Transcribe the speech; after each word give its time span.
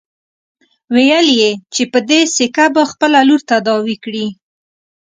ويل 0.93 1.27
يې 1.39 1.51
چې 1.73 1.83
په 1.91 1.99
دې 2.09 2.21
سيکه 2.35 2.65
به 2.73 2.83
خپله 2.91 3.19
لور 3.27 3.41
تداوي 3.49 3.95
کړي. 4.03 4.27